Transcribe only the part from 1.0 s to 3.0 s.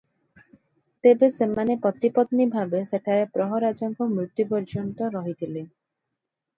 ତେବେ ସେମାନେ ପତି-ପତ୍ନୀ ଭାବେ